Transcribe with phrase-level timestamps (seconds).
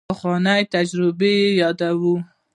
[0.09, 2.15] پخوانۍ تجربې چې یادوو.